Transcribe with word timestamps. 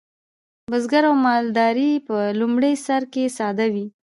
بزګري 0.71 1.07
او 1.09 1.15
مالداري 1.25 1.91
په 2.07 2.17
لومړي 2.39 2.73
سر 2.85 3.01
کې 3.13 3.23
ساده 3.37 3.67
وې. 3.73 3.85